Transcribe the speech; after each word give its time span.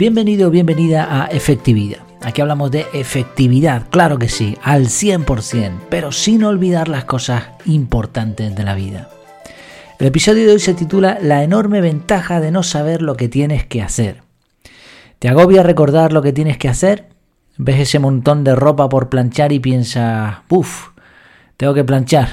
Bienvenido 0.00 0.48
o 0.48 0.50
bienvenida 0.50 1.24
a 1.24 1.26
Efectividad. 1.26 1.98
Aquí 2.22 2.40
hablamos 2.40 2.70
de 2.70 2.86
efectividad, 2.94 3.90
claro 3.90 4.18
que 4.18 4.30
sí, 4.30 4.56
al 4.62 4.86
100%, 4.86 5.72
pero 5.90 6.10
sin 6.10 6.42
olvidar 6.42 6.88
las 6.88 7.04
cosas 7.04 7.48
importantes 7.66 8.56
de 8.56 8.64
la 8.64 8.74
vida. 8.74 9.10
El 9.98 10.06
episodio 10.06 10.46
de 10.46 10.54
hoy 10.54 10.58
se 10.58 10.72
titula 10.72 11.18
La 11.20 11.44
enorme 11.44 11.82
ventaja 11.82 12.40
de 12.40 12.50
no 12.50 12.62
saber 12.62 13.02
lo 13.02 13.14
que 13.14 13.28
tienes 13.28 13.66
que 13.66 13.82
hacer. 13.82 14.22
¿Te 15.18 15.28
agobia 15.28 15.62
recordar 15.62 16.14
lo 16.14 16.22
que 16.22 16.32
tienes 16.32 16.56
que 16.56 16.70
hacer? 16.70 17.10
¿Ves 17.58 17.80
ese 17.80 17.98
montón 17.98 18.42
de 18.42 18.56
ropa 18.56 18.88
por 18.88 19.10
planchar 19.10 19.52
y 19.52 19.58
piensas, 19.58 20.38
uff, 20.48 20.92
tengo 21.58 21.74
que 21.74 21.84
planchar? 21.84 22.30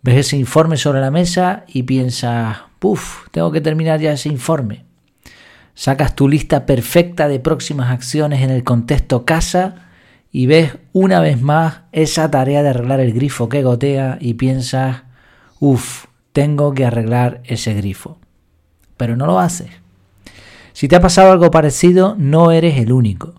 ¿Ves 0.00 0.28
ese 0.28 0.38
informe 0.38 0.78
sobre 0.78 1.02
la 1.02 1.10
mesa 1.10 1.64
y 1.68 1.82
piensas, 1.82 2.56
uff, 2.80 3.28
tengo 3.32 3.52
que 3.52 3.60
terminar 3.60 4.00
ya 4.00 4.12
ese 4.12 4.30
informe? 4.30 4.88
Sacas 5.74 6.14
tu 6.14 6.28
lista 6.28 6.66
perfecta 6.66 7.28
de 7.28 7.40
próximas 7.40 7.90
acciones 7.90 8.42
en 8.42 8.50
el 8.50 8.64
contexto 8.64 9.24
casa 9.24 9.86
y 10.32 10.46
ves 10.46 10.76
una 10.92 11.20
vez 11.20 11.40
más 11.40 11.82
esa 11.92 12.30
tarea 12.30 12.62
de 12.62 12.70
arreglar 12.70 13.00
el 13.00 13.12
grifo 13.12 13.48
que 13.48 13.62
gotea 13.62 14.18
y 14.20 14.34
piensas, 14.34 15.02
uff, 15.58 16.06
tengo 16.32 16.72
que 16.74 16.84
arreglar 16.84 17.40
ese 17.44 17.74
grifo. 17.74 18.18
Pero 18.96 19.16
no 19.16 19.26
lo 19.26 19.40
haces. 19.40 19.70
Si 20.72 20.88
te 20.88 20.96
ha 20.96 21.00
pasado 21.00 21.32
algo 21.32 21.50
parecido, 21.50 22.14
no 22.18 22.52
eres 22.52 22.78
el 22.78 22.92
único. 22.92 23.34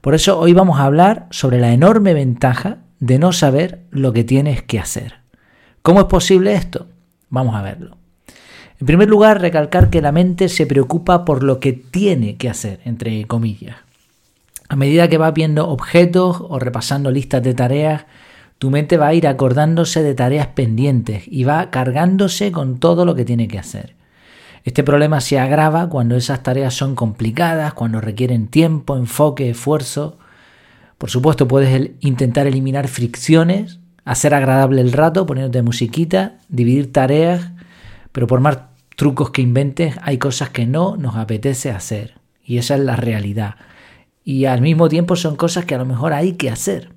Por 0.00 0.14
eso 0.14 0.38
hoy 0.38 0.52
vamos 0.52 0.78
a 0.78 0.84
hablar 0.84 1.26
sobre 1.30 1.58
la 1.58 1.72
enorme 1.72 2.14
ventaja 2.14 2.78
de 3.00 3.18
no 3.18 3.32
saber 3.32 3.82
lo 3.90 4.12
que 4.12 4.24
tienes 4.24 4.62
que 4.62 4.78
hacer. 4.78 5.20
¿Cómo 5.82 6.00
es 6.00 6.06
posible 6.06 6.54
esto? 6.54 6.88
Vamos 7.28 7.54
a 7.54 7.62
verlo. 7.62 7.98
En 8.78 8.86
primer 8.86 9.08
lugar, 9.08 9.40
recalcar 9.40 9.88
que 9.88 10.02
la 10.02 10.12
mente 10.12 10.48
se 10.48 10.66
preocupa 10.66 11.24
por 11.24 11.42
lo 11.42 11.60
que 11.60 11.72
tiene 11.72 12.36
que 12.36 12.50
hacer, 12.50 12.80
entre 12.84 13.24
comillas. 13.26 13.76
A 14.68 14.76
medida 14.76 15.08
que 15.08 15.18
vas 15.18 15.32
viendo 15.32 15.68
objetos 15.68 16.38
o 16.40 16.58
repasando 16.58 17.10
listas 17.10 17.42
de 17.42 17.54
tareas, 17.54 18.04
tu 18.58 18.70
mente 18.70 18.96
va 18.96 19.08
a 19.08 19.14
ir 19.14 19.26
acordándose 19.26 20.02
de 20.02 20.14
tareas 20.14 20.48
pendientes 20.48 21.24
y 21.26 21.44
va 21.44 21.70
cargándose 21.70 22.52
con 22.52 22.78
todo 22.78 23.04
lo 23.04 23.14
que 23.14 23.24
tiene 23.24 23.48
que 23.48 23.58
hacer. 23.58 23.94
Este 24.64 24.82
problema 24.82 25.20
se 25.20 25.38
agrava 25.38 25.88
cuando 25.88 26.16
esas 26.16 26.42
tareas 26.42 26.74
son 26.74 26.96
complicadas, 26.96 27.72
cuando 27.74 28.00
requieren 28.00 28.48
tiempo, 28.48 28.96
enfoque, 28.96 29.50
esfuerzo. 29.50 30.18
Por 30.98 31.08
supuesto, 31.08 31.46
puedes 31.46 31.92
intentar 32.00 32.46
eliminar 32.46 32.88
fricciones, 32.88 33.78
hacer 34.04 34.34
agradable 34.34 34.80
el 34.80 34.92
rato 34.92 35.24
poniéndote 35.24 35.62
musiquita, 35.62 36.38
dividir 36.48 36.92
tareas 36.92 37.52
pero 38.16 38.26
por 38.26 38.40
más 38.40 38.60
trucos 38.96 39.28
que 39.28 39.42
inventes, 39.42 39.94
hay 40.00 40.16
cosas 40.16 40.48
que 40.48 40.64
no 40.64 40.96
nos 40.96 41.16
apetece 41.16 41.70
hacer. 41.70 42.14
Y 42.42 42.56
esa 42.56 42.74
es 42.76 42.80
la 42.80 42.96
realidad. 42.96 43.56
Y 44.24 44.46
al 44.46 44.62
mismo 44.62 44.88
tiempo 44.88 45.16
son 45.16 45.36
cosas 45.36 45.66
que 45.66 45.74
a 45.74 45.78
lo 45.78 45.84
mejor 45.84 46.14
hay 46.14 46.32
que 46.32 46.48
hacer. 46.48 46.92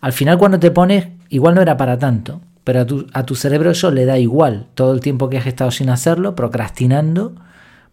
Al 0.00 0.12
final 0.12 0.38
cuando 0.38 0.58
te 0.58 0.72
pones, 0.72 1.06
igual 1.28 1.54
no 1.54 1.62
era 1.62 1.76
para 1.76 1.96
tanto, 1.96 2.40
pero 2.64 2.80
a 2.80 2.86
tu, 2.86 3.06
a 3.12 3.24
tu 3.24 3.36
cerebro 3.36 3.70
eso 3.70 3.92
le 3.92 4.04
da 4.04 4.18
igual. 4.18 4.66
Todo 4.74 4.92
el 4.92 5.00
tiempo 5.00 5.30
que 5.30 5.38
has 5.38 5.46
estado 5.46 5.70
sin 5.70 5.90
hacerlo, 5.90 6.34
procrastinando, 6.34 7.36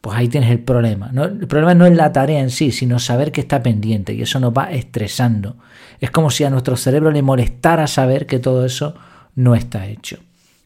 pues 0.01 0.17
ahí 0.17 0.27
tienes 0.27 0.49
el 0.49 0.61
problema. 0.61 1.11
¿no? 1.13 1.25
El 1.25 1.45
problema 1.45 1.75
no 1.75 1.85
es 1.85 1.95
la 1.95 2.11
tarea 2.13 2.39
en 2.39 2.49
sí, 2.49 2.71
sino 2.71 2.97
saber 2.97 3.31
que 3.31 3.41
está 3.41 3.61
pendiente 3.61 4.15
y 4.15 4.23
eso 4.23 4.39
nos 4.39 4.53
va 4.53 4.71
estresando. 4.71 5.55
Es 5.99 6.09
como 6.09 6.31
si 6.31 6.45
a 6.45 6.49
nuestro 6.49 6.77
cerebro 6.77 7.11
le 7.11 7.21
molestara 7.21 7.85
saber 7.85 8.25
que 8.25 8.39
todo 8.39 8.65
eso 8.65 8.95
no 9.35 9.53
está 9.53 9.85
hecho. 9.85 10.17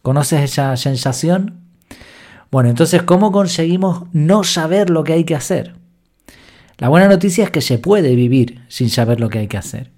¿Conoces 0.01 0.43
esa 0.43 0.77
sensación? 0.77 1.62
Bueno, 2.53 2.69
entonces, 2.69 3.01
¿cómo 3.01 3.31
conseguimos 3.31 4.03
no 4.13 4.43
saber 4.43 4.91
lo 4.91 5.03
que 5.03 5.13
hay 5.13 5.23
que 5.23 5.33
hacer? 5.33 5.73
La 6.77 6.87
buena 6.87 7.07
noticia 7.07 7.45
es 7.45 7.49
que 7.49 7.61
se 7.61 7.79
puede 7.79 8.15
vivir 8.15 8.61
sin 8.67 8.91
saber 8.91 9.19
lo 9.19 9.29
que 9.29 9.39
hay 9.39 9.47
que 9.47 9.57
hacer. 9.57 9.89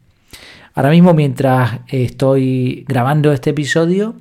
Ahora 0.74 0.90
mismo, 0.90 1.14
mientras 1.14 1.82
estoy 1.90 2.86
grabando 2.88 3.34
este 3.34 3.50
episodio, 3.50 4.16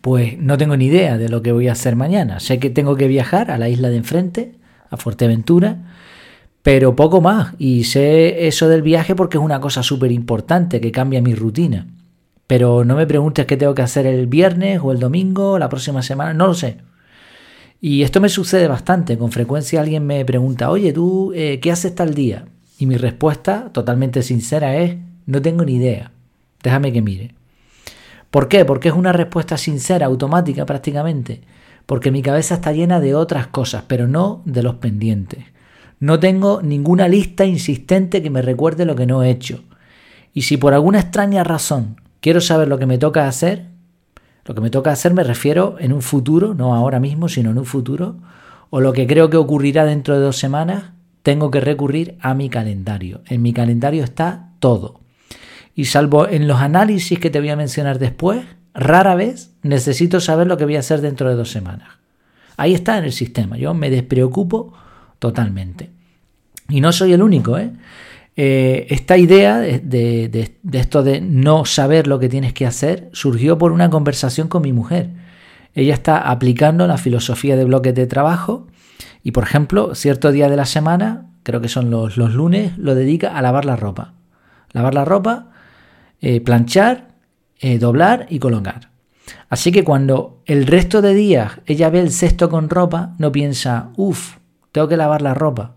pues 0.00 0.38
no 0.38 0.58
tengo 0.58 0.76
ni 0.76 0.84
idea 0.84 1.18
de 1.18 1.28
lo 1.28 1.42
que 1.42 1.50
voy 1.50 1.66
a 1.66 1.72
hacer 1.72 1.96
mañana. 1.96 2.38
Sé 2.38 2.60
que 2.60 2.70
tengo 2.70 2.94
que 2.94 3.08
viajar 3.08 3.50
a 3.50 3.58
la 3.58 3.68
isla 3.68 3.88
de 3.88 3.96
enfrente, 3.96 4.54
a 4.88 4.96
Fuerteventura, 4.96 5.78
pero 6.62 6.94
poco 6.94 7.20
más. 7.20 7.54
Y 7.58 7.82
sé 7.82 8.46
eso 8.46 8.68
del 8.68 8.82
viaje 8.82 9.16
porque 9.16 9.38
es 9.38 9.42
una 9.42 9.60
cosa 9.60 9.82
súper 9.82 10.12
importante 10.12 10.80
que 10.80 10.92
cambia 10.92 11.20
mi 11.20 11.34
rutina. 11.34 11.88
Pero 12.46 12.84
no 12.84 12.94
me 12.94 13.08
preguntes 13.08 13.44
qué 13.46 13.56
tengo 13.56 13.74
que 13.74 13.82
hacer 13.82 14.06
el 14.06 14.28
viernes 14.28 14.78
o 14.80 14.92
el 14.92 15.00
domingo 15.00 15.58
la 15.58 15.68
próxima 15.68 16.00
semana, 16.00 16.32
no 16.32 16.46
lo 16.46 16.54
sé. 16.54 16.88
Y 17.80 18.02
esto 18.02 18.20
me 18.20 18.28
sucede 18.28 18.68
bastante. 18.68 19.16
Con 19.16 19.32
frecuencia 19.32 19.80
alguien 19.80 20.06
me 20.06 20.24
pregunta, 20.24 20.70
oye, 20.70 20.92
¿tú 20.92 21.32
eh, 21.34 21.60
qué 21.60 21.72
haces 21.72 21.94
tal 21.94 22.14
día? 22.14 22.44
Y 22.78 22.86
mi 22.86 22.96
respuesta, 22.96 23.70
totalmente 23.72 24.22
sincera, 24.22 24.76
es, 24.76 24.96
no 25.26 25.40
tengo 25.40 25.64
ni 25.64 25.76
idea. 25.76 26.12
Déjame 26.62 26.92
que 26.92 27.02
mire. 27.02 27.34
¿Por 28.30 28.48
qué? 28.48 28.64
Porque 28.64 28.88
es 28.88 28.94
una 28.94 29.12
respuesta 29.12 29.56
sincera, 29.56 30.06
automática 30.06 30.66
prácticamente. 30.66 31.40
Porque 31.86 32.10
mi 32.10 32.22
cabeza 32.22 32.56
está 32.56 32.72
llena 32.72 33.00
de 33.00 33.14
otras 33.14 33.46
cosas, 33.48 33.84
pero 33.88 34.06
no 34.06 34.42
de 34.44 34.62
los 34.62 34.76
pendientes. 34.76 35.44
No 35.98 36.20
tengo 36.20 36.62
ninguna 36.62 37.08
lista 37.08 37.44
insistente 37.44 38.22
que 38.22 38.30
me 38.30 38.42
recuerde 38.42 38.84
lo 38.84 38.94
que 38.94 39.06
no 39.06 39.22
he 39.22 39.30
hecho. 39.30 39.64
Y 40.32 40.42
si 40.42 40.56
por 40.56 40.74
alguna 40.74 41.00
extraña 41.00 41.44
razón 41.44 42.00
quiero 42.20 42.40
saber 42.40 42.68
lo 42.68 42.78
que 42.78 42.86
me 42.86 42.98
toca 42.98 43.26
hacer, 43.26 43.69
lo 44.44 44.54
que 44.54 44.60
me 44.60 44.70
toca 44.70 44.90
hacer 44.90 45.14
me 45.14 45.24
refiero 45.24 45.76
en 45.78 45.92
un 45.92 46.02
futuro, 46.02 46.54
no 46.54 46.74
ahora 46.74 47.00
mismo, 47.00 47.28
sino 47.28 47.50
en 47.50 47.58
un 47.58 47.66
futuro, 47.66 48.16
o 48.70 48.80
lo 48.80 48.92
que 48.92 49.06
creo 49.06 49.30
que 49.30 49.36
ocurrirá 49.36 49.84
dentro 49.84 50.14
de 50.14 50.20
dos 50.20 50.38
semanas, 50.38 50.92
tengo 51.22 51.50
que 51.50 51.60
recurrir 51.60 52.16
a 52.20 52.34
mi 52.34 52.48
calendario. 52.48 53.20
En 53.26 53.42
mi 53.42 53.52
calendario 53.52 54.04
está 54.04 54.50
todo. 54.58 55.00
Y 55.74 55.86
salvo 55.86 56.28
en 56.28 56.48
los 56.48 56.60
análisis 56.60 57.18
que 57.18 57.30
te 57.30 57.40
voy 57.40 57.50
a 57.50 57.56
mencionar 57.56 57.98
después, 57.98 58.44
rara 58.74 59.14
vez 59.14 59.52
necesito 59.62 60.20
saber 60.20 60.46
lo 60.46 60.56
que 60.56 60.64
voy 60.64 60.76
a 60.76 60.80
hacer 60.80 61.00
dentro 61.00 61.28
de 61.28 61.34
dos 61.34 61.50
semanas. 61.50 61.88
Ahí 62.56 62.74
está 62.74 62.98
en 62.98 63.04
el 63.04 63.12
sistema. 63.12 63.56
Yo 63.56 63.74
me 63.74 63.90
despreocupo 63.90 64.72
totalmente. 65.18 65.90
Y 66.68 66.80
no 66.80 66.92
soy 66.92 67.12
el 67.12 67.22
único, 67.22 67.58
¿eh? 67.58 67.70
Eh, 68.36 68.86
esta 68.90 69.18
idea 69.18 69.58
de, 69.58 70.54
esto 70.72 71.02
de 71.02 71.20
no 71.20 71.64
saber 71.64 72.06
lo 72.06 72.18
que 72.18 72.28
tienes 72.28 72.52
que 72.52 72.66
hacer 72.66 73.10
surgió 73.12 73.58
por 73.58 73.72
una 73.72 73.90
conversación 73.90 74.48
con 74.48 74.62
mi 74.62 74.72
mujer. 74.72 75.10
Ella 75.74 75.94
está 75.94 76.30
aplicando 76.30 76.86
la 76.86 76.98
filosofía 76.98 77.56
de 77.56 77.64
bloques 77.64 77.94
de 77.94 78.06
trabajo 78.06 78.66
y, 79.22 79.32
por 79.32 79.44
ejemplo, 79.44 79.94
cierto 79.94 80.32
día 80.32 80.48
de 80.48 80.56
la 80.56 80.64
semana, 80.64 81.26
creo 81.42 81.60
que 81.60 81.68
son 81.68 81.90
los, 81.90 82.16
lunes, 82.16 82.76
lo 82.78 82.94
dedica 82.94 83.36
a 83.36 83.42
lavar 83.42 83.64
la 83.64 83.76
ropa. 83.76 84.14
Lavar 84.72 84.94
la 84.94 85.04
ropa, 85.04 85.50
eh, 86.20 86.40
planchar, 86.40 87.08
eh, 87.60 87.78
doblar 87.78 88.26
y 88.30 88.38
colocar. 88.38 88.90
Así 89.48 89.72
que 89.72 89.84
cuando 89.84 90.42
el 90.46 90.66
resto 90.66 91.02
de 91.02 91.14
días 91.14 91.60
ella 91.66 91.90
ve 91.90 92.00
el 92.00 92.10
cesto 92.10 92.48
con 92.48 92.70
ropa, 92.70 93.14
no 93.18 93.32
piensa, 93.32 93.90
uff, 93.96 94.36
tengo 94.72 94.88
que 94.88 94.96
lavar 94.96 95.22
la 95.22 95.34
ropa 95.34 95.74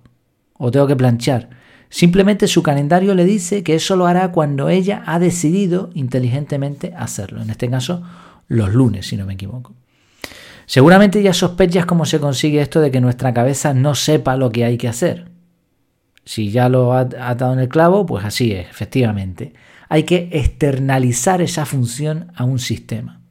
o 0.53 0.71
tengo 0.71 0.87
que 0.87 0.95
planchar 0.95 1.49
Simplemente 1.93 2.47
su 2.47 2.63
calendario 2.63 3.13
le 3.13 3.23
dice 3.23 3.61
que 3.61 3.75
eso 3.75 3.95
lo 3.95 4.07
hará 4.07 4.31
cuando 4.31 4.67
ella 4.69 5.03
ha 5.05 5.19
decidido 5.19 5.91
inteligentemente 5.93 6.91
hacerlo. 6.97 7.43
En 7.43 7.51
este 7.51 7.69
caso, 7.69 8.01
los 8.47 8.73
lunes, 8.73 9.05
si 9.05 9.15
no 9.15 9.27
me 9.27 9.35
equivoco. 9.35 9.75
Seguramente 10.65 11.21
ya 11.21 11.33
sospechas 11.33 11.85
cómo 11.85 12.05
se 12.05 12.19
consigue 12.19 12.61
esto 12.61 12.81
de 12.81 12.89
que 12.89 12.99
nuestra 12.99 13.31
cabeza 13.31 13.75
no 13.75 13.93
sepa 13.93 14.37
lo 14.37 14.51
que 14.51 14.65
hay 14.65 14.75
que 14.75 14.87
hacer. 14.87 15.29
Si 16.25 16.49
ya 16.49 16.67
lo 16.67 16.93
ha 16.93 17.01
atado 17.01 17.53
en 17.53 17.59
el 17.59 17.69
clavo, 17.69 18.07
pues 18.07 18.25
así 18.25 18.53
es, 18.53 18.67
efectivamente. 18.67 19.53
Hay 19.87 20.01
que 20.01 20.29
externalizar 20.31 21.43
esa 21.43 21.67
función 21.67 22.31
a 22.33 22.43
un 22.43 22.57
sistema. 22.57 23.21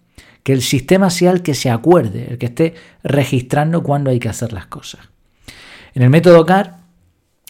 Que 0.44 0.52
el 0.52 0.62
sistema 0.62 1.10
sea 1.10 1.32
el 1.32 1.42
que 1.42 1.54
se 1.54 1.68
acuerde, 1.68 2.28
el 2.30 2.38
que 2.38 2.46
esté 2.46 2.74
registrando 3.02 3.82
cuándo 3.82 4.10
hay 4.10 4.20
que 4.20 4.28
hacer 4.28 4.52
las 4.52 4.66
cosas. 4.66 5.00
En 5.94 6.02
el 6.02 6.10
método 6.10 6.46
CAR 6.46 6.81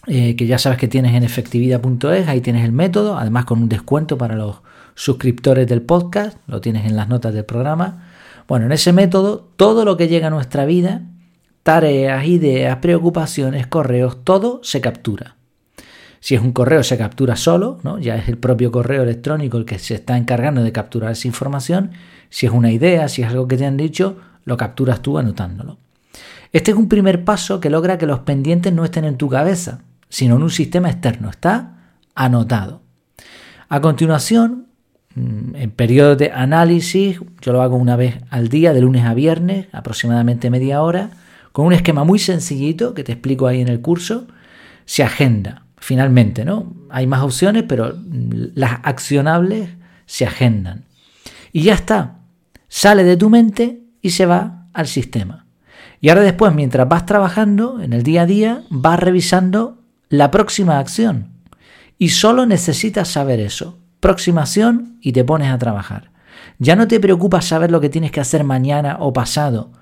eh, 0.06 0.34
que 0.34 0.46
ya 0.46 0.58
sabes 0.58 0.78
que 0.78 0.88
tienes 0.88 1.14
en 1.14 1.22
efectividad.es, 1.22 2.28
ahí 2.28 2.40
tienes 2.40 2.64
el 2.64 2.72
método, 2.72 3.16
además 3.16 3.44
con 3.44 3.62
un 3.62 3.68
descuento 3.68 4.18
para 4.18 4.34
los 4.34 4.62
suscriptores 4.94 5.66
del 5.68 5.82
podcast, 5.82 6.38
lo 6.46 6.60
tienes 6.60 6.86
en 6.86 6.96
las 6.96 7.08
notas 7.08 7.32
del 7.32 7.44
programa. 7.44 8.08
Bueno, 8.48 8.66
en 8.66 8.72
ese 8.72 8.92
método, 8.92 9.48
todo 9.56 9.84
lo 9.84 9.96
que 9.96 10.08
llega 10.08 10.26
a 10.26 10.30
nuestra 10.30 10.64
vida, 10.64 11.02
tareas, 11.62 12.26
ideas, 12.26 12.78
preocupaciones, 12.78 13.66
correos, 13.66 14.24
todo 14.24 14.60
se 14.64 14.80
captura. 14.80 15.36
Si 16.18 16.34
es 16.34 16.40
un 16.40 16.52
correo, 16.52 16.82
se 16.82 16.98
captura 16.98 17.36
solo, 17.36 17.78
¿no? 17.82 17.98
ya 17.98 18.16
es 18.16 18.28
el 18.28 18.38
propio 18.38 18.70
correo 18.70 19.02
electrónico 19.02 19.56
el 19.56 19.64
que 19.64 19.78
se 19.78 19.94
está 19.94 20.16
encargando 20.16 20.62
de 20.62 20.70
capturar 20.70 21.12
esa 21.12 21.26
información. 21.26 21.92
Si 22.30 22.46
es 22.46 22.52
una 22.52 22.70
idea, 22.70 23.08
si 23.08 23.22
es 23.22 23.28
algo 23.28 23.48
que 23.48 23.56
te 23.56 23.66
han 23.66 23.76
dicho, 23.76 24.18
lo 24.44 24.56
capturas 24.56 25.02
tú 25.02 25.18
anotándolo. 25.18 25.78
Este 26.52 26.70
es 26.70 26.76
un 26.76 26.88
primer 26.88 27.24
paso 27.24 27.60
que 27.60 27.70
logra 27.70 27.98
que 27.98 28.06
los 28.06 28.20
pendientes 28.20 28.72
no 28.72 28.84
estén 28.84 29.04
en 29.04 29.16
tu 29.16 29.28
cabeza, 29.28 29.80
sino 30.12 30.36
en 30.36 30.42
un 30.42 30.50
sistema 30.50 30.90
externo. 30.90 31.30
Está 31.30 31.96
anotado. 32.14 32.82
A 33.70 33.80
continuación, 33.80 34.66
mm, 35.14 35.56
en 35.56 35.70
periodo 35.70 36.16
de 36.16 36.30
análisis, 36.30 37.18
yo 37.40 37.52
lo 37.52 37.62
hago 37.62 37.76
una 37.76 37.96
vez 37.96 38.18
al 38.28 38.48
día, 38.48 38.74
de 38.74 38.82
lunes 38.82 39.06
a 39.06 39.14
viernes, 39.14 39.68
aproximadamente 39.72 40.50
media 40.50 40.82
hora, 40.82 41.08
con 41.52 41.64
un 41.64 41.72
esquema 41.72 42.04
muy 42.04 42.18
sencillito 42.18 42.92
que 42.92 43.04
te 43.04 43.12
explico 43.12 43.46
ahí 43.46 43.62
en 43.62 43.68
el 43.68 43.80
curso. 43.80 44.26
se 44.84 45.02
agenda. 45.02 45.64
Finalmente, 45.78 46.44
¿no? 46.44 46.74
Hay 46.90 47.06
más 47.06 47.22
opciones, 47.22 47.64
pero 47.66 47.94
las 48.54 48.80
accionables 48.82 49.70
se 50.04 50.26
agendan. 50.26 50.84
Y 51.52 51.62
ya 51.62 51.72
está. 51.72 52.18
Sale 52.68 53.02
de 53.02 53.16
tu 53.16 53.30
mente 53.30 53.80
y 54.02 54.10
se 54.10 54.26
va 54.26 54.66
al 54.74 54.88
sistema. 54.88 55.46
Y 56.02 56.10
ahora 56.10 56.20
después, 56.20 56.52
mientras 56.52 56.86
vas 56.86 57.06
trabajando 57.06 57.80
en 57.80 57.94
el 57.94 58.02
día 58.02 58.22
a 58.22 58.26
día, 58.26 58.62
vas 58.68 59.00
revisando 59.00 59.81
la 60.12 60.30
próxima 60.30 60.78
acción. 60.78 61.28
Y 61.96 62.10
solo 62.10 62.44
necesitas 62.44 63.08
saber 63.08 63.40
eso. 63.40 63.78
Próxima 63.98 64.42
acción 64.42 64.98
y 65.00 65.12
te 65.12 65.24
pones 65.24 65.50
a 65.50 65.56
trabajar. 65.56 66.10
Ya 66.58 66.76
no 66.76 66.86
te 66.86 67.00
preocupas 67.00 67.46
saber 67.46 67.70
lo 67.70 67.80
que 67.80 67.88
tienes 67.88 68.10
que 68.10 68.20
hacer 68.20 68.44
mañana 68.44 68.98
o 69.00 69.14
pasado. 69.14 69.72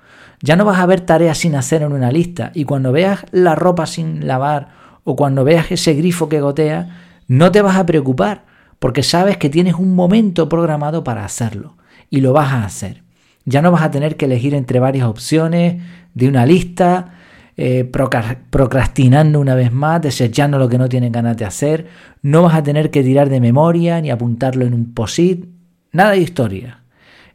Ya 0.41 0.55
no 0.55 0.65
vas 0.65 0.79
a 0.79 0.87
ver 0.87 1.01
tareas 1.01 1.39
sin 1.39 1.57
hacer 1.57 1.83
en 1.83 1.93
una 1.93 2.13
lista. 2.13 2.53
Y 2.55 2.65
cuando 2.65 2.93
veas 2.93 3.27
la 3.33 3.57
ropa 3.57 3.87
sin 3.87 4.29
lavar 4.29 4.69
o 5.03 5.17
cuando 5.17 5.43
veas 5.43 5.73
ese 5.73 5.95
grifo 5.95 6.29
que 6.29 6.41
gotea, 6.41 7.25
no 7.27 7.51
te 7.51 7.61
vas 7.61 7.77
a 7.77 7.85
preocupar 7.85 8.45
porque 8.79 9.03
sabes 9.03 9.37
que 9.37 9.51
tienes 9.51 9.75
un 9.75 9.97
momento 9.97 10.49
programado 10.49 11.03
para 11.03 11.25
hacerlo 11.25 11.77
y 12.09 12.21
lo 12.21 12.33
vas 12.33 12.53
a 12.53 12.65
hacer. 12.65 13.03
Ya 13.47 13.63
no 13.63 13.73
vas 13.73 13.83
a 13.83 13.91
tener 13.91 14.17
que 14.17 14.27
elegir 14.27 14.55
entre 14.55 14.79
varias 14.79 15.09
opciones 15.09 15.83
de 16.15 16.29
una 16.29 16.47
lista, 16.47 17.15
eh, 17.57 17.85
procrastinando 17.85 19.41
una 19.41 19.55
vez 19.55 19.73
más, 19.73 20.01
desechando 20.03 20.59
lo 20.59 20.69
que 20.69 20.79
no 20.79 20.89
tienes 20.89 21.13
ganas 21.13 21.37
de 21.37 21.45
hacer. 21.45 21.87
No 22.23 22.43
vas 22.43 22.55
a 22.55 22.63
tener 22.63 22.91
que 22.91 23.03
tirar 23.03 23.29
de 23.29 23.41
memoria 23.41 24.01
ni 24.01 24.11
apuntarlo 24.11 24.65
en 24.65 24.75
un 24.75 24.95
posit. 24.95 25.47
Nada 25.93 26.13
de 26.13 26.19
historia. 26.19 26.81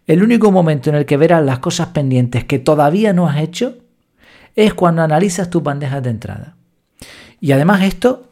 El 0.08 0.24
único 0.24 0.52
momento 0.52 0.90
en 0.90 0.96
el 0.96 1.06
que 1.06 1.18
verás 1.18 1.44
las 1.44 1.60
cosas 1.60 1.88
pendientes 1.88 2.46
que 2.46 2.60
todavía 2.60 3.14
no 3.14 3.28
has 3.28 3.40
hecho 3.40 3.78
es 4.56 4.74
cuando 4.74 5.02
analizas 5.02 5.50
tu 5.50 5.62
bandeja 5.62 6.02
de 6.02 6.10
entrada. 6.12 6.56
Y 7.42 7.52
además 7.52 7.84
esto 7.84 8.30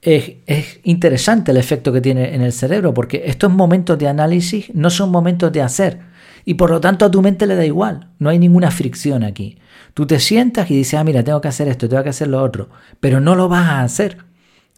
es, 0.00 0.80
interesante 0.84 1.50
el 1.50 1.56
efecto 1.56 1.92
que 1.92 2.00
tiene 2.00 2.34
en 2.34 2.42
el 2.42 2.52
cerebro, 2.52 2.92
porque 2.92 3.24
estos 3.26 3.50
momentos 3.50 3.98
de 3.98 4.08
análisis 4.08 4.74
no 4.74 4.90
son 4.90 5.10
momentos 5.10 5.52
de 5.52 5.62
hacer, 5.62 6.00
y 6.44 6.54
por 6.54 6.70
lo 6.70 6.80
tanto 6.80 7.04
a 7.04 7.10
tu 7.10 7.22
mente 7.22 7.46
le 7.46 7.56
da 7.56 7.64
igual, 7.64 8.08
no 8.18 8.30
hay 8.30 8.38
ninguna 8.38 8.70
fricción 8.70 9.24
aquí. 9.24 9.58
Tú 9.94 10.06
te 10.06 10.20
sientas 10.20 10.70
y 10.70 10.76
dices, 10.76 10.98
ah, 10.98 11.04
mira, 11.04 11.22
tengo 11.24 11.40
que 11.40 11.48
hacer 11.48 11.68
esto, 11.68 11.88
tengo 11.88 12.02
que 12.02 12.10
hacer 12.10 12.28
lo 12.28 12.42
otro, 12.42 12.68
pero 13.00 13.20
no 13.20 13.34
lo 13.34 13.48
vas 13.48 13.66
a 13.66 13.82
hacer, 13.82 14.18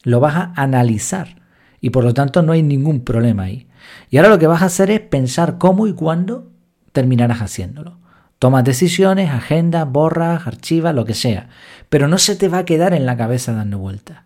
lo 0.03 0.21
vas 0.21 0.37
a 0.37 0.53
analizar, 0.57 1.43
y 1.81 1.91
por 1.91 2.05
lo 2.05 2.15
tanto 2.15 2.43
no 2.43 2.53
hay 2.53 2.63
ningún 2.63 3.01
problema 3.01 3.45
ahí. 3.45 3.67
Y 4.11 4.17
ahora 4.17 4.29
lo 4.29 4.39
que 4.39 4.47
vas 4.47 4.63
a 4.63 4.67
hacer 4.67 4.91
es 4.91 5.01
pensar 5.01 5.59
cómo 5.59 5.87
y 5.87 5.93
cuándo 5.93 6.51
terminarás 6.93 7.41
haciéndolo. 7.41 7.99
Tomas 8.39 8.65
decisiones, 8.65 9.31
agendas, 9.31 9.91
borras, 9.91 10.47
archivas, 10.47 10.95
lo 10.95 11.05
que 11.05 11.15
sea, 11.15 11.49
pero 11.89 12.09
no 12.09 12.19
se 12.19 12.37
te 12.37 12.49
va 12.49 12.59
a 12.59 12.65
quedar 12.65 12.93
en 12.93 13.07
la 13.07 13.17
cabeza 13.17 13.53
dando 13.53 13.79
vueltas. 13.79 14.26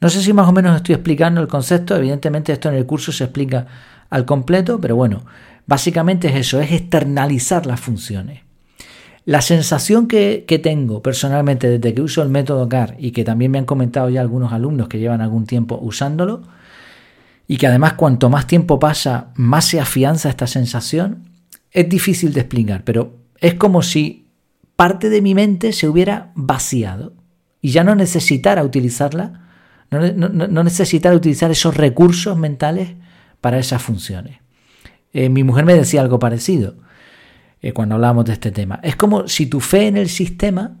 No 0.00 0.10
sé 0.10 0.22
si 0.22 0.32
más 0.32 0.48
o 0.48 0.52
menos 0.52 0.76
estoy 0.76 0.94
explicando 0.94 1.40
el 1.40 1.48
concepto, 1.48 1.96
evidentemente 1.96 2.52
esto 2.52 2.68
en 2.68 2.74
el 2.74 2.86
curso 2.86 3.12
se 3.12 3.24
explica 3.24 3.66
al 4.10 4.24
completo, 4.24 4.80
pero 4.80 4.96
bueno, 4.96 5.24
básicamente 5.66 6.28
es 6.28 6.36
eso, 6.36 6.60
es 6.60 6.72
externalizar 6.72 7.66
las 7.66 7.80
funciones. 7.80 8.42
La 9.24 9.40
sensación 9.40 10.06
que, 10.06 10.44
tengo 10.62 11.02
personalmente 11.02 11.68
desde 11.68 11.94
que 11.94 12.02
uso 12.02 12.22
el 12.22 12.28
método 12.28 12.68
CAR 12.68 12.94
y 12.98 13.10
que 13.10 13.24
también 13.24 13.50
me 13.50 13.58
han 13.58 13.64
comentado 13.64 14.08
ya 14.08 14.20
algunos 14.20 14.52
alumnos 14.52 14.88
que 14.88 15.00
llevan 15.00 15.20
algún 15.20 15.46
tiempo 15.46 15.78
usándolo, 15.82 16.42
y 17.48 17.58
que 17.58 17.66
además 17.66 17.94
cuanto 17.94 18.28
más 18.28 18.46
tiempo 18.46 18.78
pasa, 18.78 19.32
más 19.34 19.64
se 19.64 19.80
afianza 19.80 20.28
esta 20.28 20.46
sensación, 20.46 21.24
es 21.70 21.88
difícil 21.88 22.32
de 22.32 22.40
explicar, 22.40 22.82
pero 22.84 23.14
es 23.40 23.54
como 23.54 23.82
si 23.82 24.26
parte 24.76 25.10
de 25.10 25.22
mi 25.22 25.34
mente 25.34 25.72
se 25.72 25.88
hubiera 25.88 26.32
vaciado 26.34 27.12
y 27.60 27.70
ya 27.70 27.84
no 27.84 27.94
necesitara 27.94 28.62
utilizarla 28.62 29.45
no, 29.90 30.62
necesitar 30.64 31.14
utilizar 31.14 31.50
esos 31.50 31.76
recursos 31.76 32.36
mentales 32.36 32.94
para 33.40 33.58
esas 33.58 33.82
funciones. 33.82 34.38
Eh, 35.12 35.28
mi 35.28 35.44
mujer 35.44 35.64
me 35.64 35.74
decía 35.74 36.00
algo 36.00 36.18
parecido 36.18 36.76
eh, 37.60 37.72
cuando 37.72 37.94
hablábamos 37.94 38.24
de 38.24 38.32
este 38.32 38.50
tema. 38.50 38.80
Es 38.82 38.96
como 38.96 39.28
si 39.28 39.46
tu 39.46 39.60
fe 39.60 39.86
en 39.86 39.96
el 39.96 40.08
sistema 40.08 40.78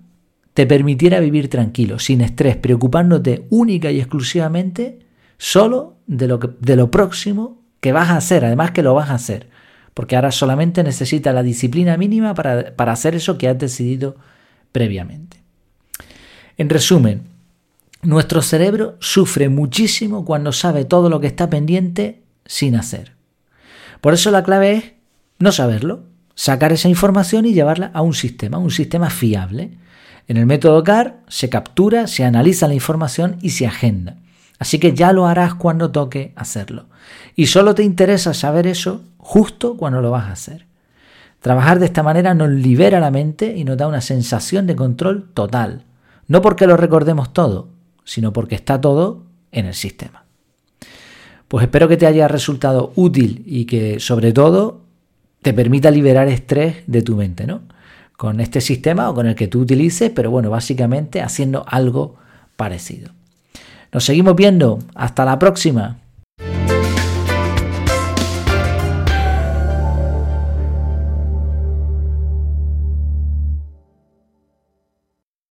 te 0.54 0.66
permitiera 0.66 1.20
vivir 1.20 1.48
tranquilo, 1.48 1.98
sin 1.98 2.20
estrés, 2.22 2.56
preocupándote 2.56 3.46
única 3.50 3.90
y 3.90 4.00
exclusivamente 4.00 5.00
solo 5.38 5.98
de 6.06 6.28
lo, 6.28 6.40
que, 6.40 6.48
de 6.60 6.76
lo 6.76 6.90
próximo 6.90 7.62
que 7.80 7.92
vas 7.92 8.08
a 8.08 8.16
hacer, 8.16 8.44
además 8.44 8.70
que 8.70 8.82
lo 8.82 8.94
vas 8.94 9.10
a 9.10 9.14
hacer, 9.14 9.50
porque 9.92 10.16
ahora 10.16 10.32
solamente 10.32 10.82
necesitas 10.82 11.34
la 11.34 11.42
disciplina 11.42 11.96
mínima 11.96 12.34
para, 12.34 12.74
para 12.74 12.92
hacer 12.92 13.14
eso 13.14 13.36
que 13.36 13.48
has 13.48 13.58
decidido 13.58 14.16
previamente. 14.72 15.42
En 16.56 16.70
resumen, 16.70 17.35
nuestro 18.06 18.40
cerebro 18.40 18.96
sufre 19.00 19.48
muchísimo 19.48 20.24
cuando 20.24 20.52
sabe 20.52 20.84
todo 20.84 21.10
lo 21.10 21.20
que 21.20 21.26
está 21.26 21.50
pendiente 21.50 22.22
sin 22.44 22.76
hacer. 22.76 23.16
Por 24.00 24.14
eso 24.14 24.30
la 24.30 24.44
clave 24.44 24.72
es 24.72 24.84
no 25.38 25.50
saberlo, 25.52 26.04
sacar 26.34 26.72
esa 26.72 26.88
información 26.88 27.46
y 27.46 27.52
llevarla 27.52 27.90
a 27.92 28.02
un 28.02 28.14
sistema, 28.14 28.58
un 28.58 28.70
sistema 28.70 29.10
fiable. 29.10 29.72
En 30.28 30.36
el 30.36 30.46
método 30.46 30.84
CAR 30.84 31.20
se 31.28 31.48
captura, 31.48 32.06
se 32.06 32.24
analiza 32.24 32.68
la 32.68 32.74
información 32.74 33.38
y 33.42 33.50
se 33.50 33.66
agenda. 33.66 34.16
Así 34.58 34.78
que 34.78 34.94
ya 34.94 35.12
lo 35.12 35.26
harás 35.26 35.54
cuando 35.54 35.90
toque 35.90 36.32
hacerlo. 36.36 36.86
Y 37.34 37.46
solo 37.46 37.74
te 37.74 37.82
interesa 37.82 38.32
saber 38.32 38.66
eso 38.66 39.02
justo 39.18 39.76
cuando 39.76 40.00
lo 40.00 40.12
vas 40.12 40.26
a 40.26 40.32
hacer. 40.32 40.66
Trabajar 41.40 41.78
de 41.78 41.86
esta 41.86 42.02
manera 42.02 42.34
nos 42.34 42.50
libera 42.50 43.00
la 43.00 43.10
mente 43.10 43.56
y 43.56 43.64
nos 43.64 43.76
da 43.76 43.88
una 43.88 44.00
sensación 44.00 44.66
de 44.66 44.76
control 44.76 45.28
total. 45.34 45.84
No 46.28 46.40
porque 46.40 46.66
lo 46.66 46.76
recordemos 46.76 47.32
todo, 47.32 47.75
sino 48.06 48.32
porque 48.32 48.54
está 48.54 48.80
todo 48.80 49.26
en 49.52 49.66
el 49.66 49.74
sistema. 49.74 50.24
Pues 51.48 51.64
espero 51.64 51.88
que 51.88 51.98
te 51.98 52.06
haya 52.06 52.26
resultado 52.28 52.92
útil 52.96 53.42
y 53.44 53.66
que 53.66 54.00
sobre 54.00 54.32
todo 54.32 54.80
te 55.42 55.52
permita 55.52 55.90
liberar 55.90 56.28
estrés 56.28 56.76
de 56.86 57.02
tu 57.02 57.16
mente, 57.16 57.46
¿no? 57.46 57.62
Con 58.16 58.40
este 58.40 58.62
sistema 58.62 59.10
o 59.10 59.14
con 59.14 59.26
el 59.26 59.34
que 59.34 59.46
tú 59.46 59.60
utilices, 59.60 60.10
pero 60.10 60.30
bueno, 60.30 60.48
básicamente 60.48 61.20
haciendo 61.20 61.64
algo 61.68 62.16
parecido. 62.56 63.10
Nos 63.92 64.04
seguimos 64.04 64.34
viendo. 64.34 64.78
Hasta 64.94 65.24
la 65.24 65.38
próxima. 65.38 65.98